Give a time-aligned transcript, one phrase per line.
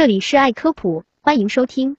[0.00, 1.98] 这里是爱科普，欢迎收听。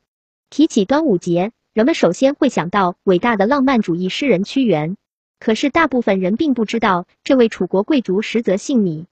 [0.49, 4.97] 提起端午节，人们首先会想到伟大的浪漫主义诗人屈原。
[5.39, 9.05] 可是大部分人并不知道，这位楚国贵族实则姓芈。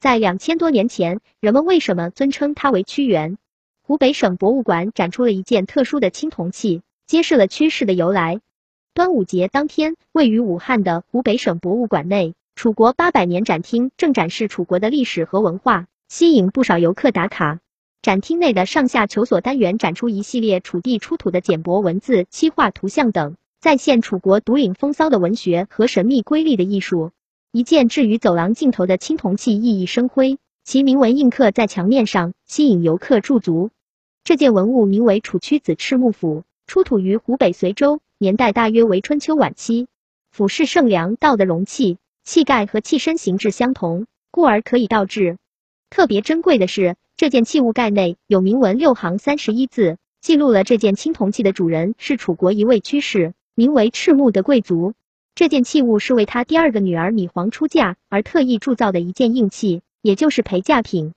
[0.00, 3.38] 在两千多年前，人们为什么尊称他为屈原？
[3.80, 8.40] 湖北省博物馆展出了一件特殊的青铜器，揭示了屈氏的由来。
[8.92, 17.60] 端午节当天，位于武汉的湖北省博物馆内，楚国八百年展厅正展示楚国的历史和文化，吸引不少游客打卡。
[18.02, 27.12] 展厅内的上下求索单元展出一系列楚地出土的简帛文字、漆画图像等，再现楚国独领风骚的文学和神秘瑰丽的艺术。
[27.52, 33.70] 一件置于走廊尽头的青铜器熠熠生辉，其铭文印刻在墙面上，吸引游客驻足。
[34.24, 39.86] 这件文物名为楚屈子赤木釜，出土于湖北随州，年代大约为春秋晚期。
[40.32, 45.36] 釜是盛粮道的容器，器盖和器身形制相同，故而可以倒置。
[45.92, 46.96] 特别珍贵的是。
[47.18, 54.94] 这件器物盖内有铭文六行三十一字，记录了这件青铜器的主人是楚国一位居士，名为赤木的贵族。
[55.34, 61.12] 这件器物是为他第二个女儿芈黄出嫁而特意铸造的一件硬器，也就是陪嫁品。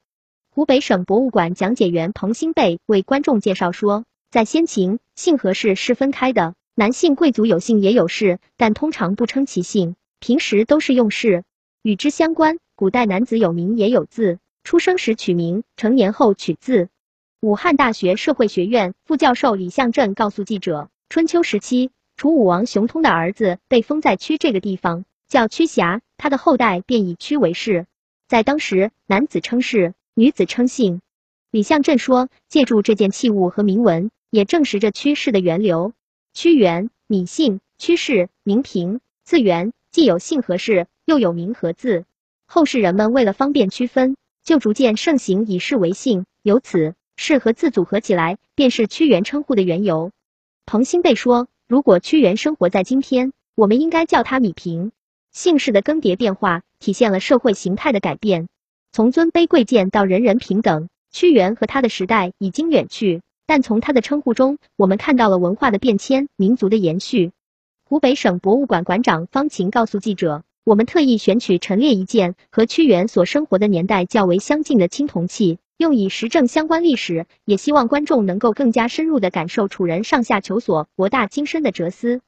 [0.52, 11.46] 湖北省博物馆讲解员彭新贝为观众介绍说，在先秦，姓和氏是分开的，男性贵族有姓也有氏，但通常不称其姓，平时都是用氏。
[11.82, 14.38] 与之相关，古代男子有名也有字。
[14.66, 16.90] 出生时取名，成年后取字。
[17.40, 27.86] 武汉大学社会学院副教授李向镇告诉记者，春秋时期，楚武王熊通的儿子被封在屈这个地方，叫屈瑕，他的后代便以屈为氏。
[28.28, 31.00] 在当时，男子称氏，女子称姓。
[31.52, 35.94] 李向镇说，借助这件器物和铭文，也证实着屈氏的源流。
[36.34, 42.06] 屈原，芈姓，屈氏，名平，字元，既有姓和氏，又有名和字。
[42.48, 44.18] 后世人们为了方便区分。
[44.46, 50.12] 就逐渐盛行以氏为姓，由此氏和字组合起来，便是屈原称呼的缘由。
[50.68, 54.92] 彭新贝说，如果屈原生活在今天，我们应该叫他米平。
[55.32, 58.48] 姓氏的更迭变化，体现了社会形态的改变，
[58.92, 60.90] 从尊卑贵贱到人人平等。
[61.12, 67.32] 屈原和他的时代已经远去，但从他的称呼中，我们看到了文化的变迁，民族的延续。
[67.84, 70.44] 湖北省博物馆馆长方琴告诉记者。
[70.66, 82.22] 我们特意选取陈列一件和屈原所生活的年代较为相近的青铜器，用以实证相关历史，也希望观众能够更加深入地感受楚人上下求索、博大精深的哲思。